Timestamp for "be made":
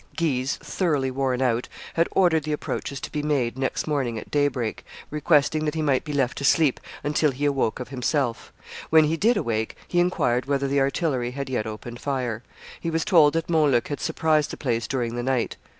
3.11-3.55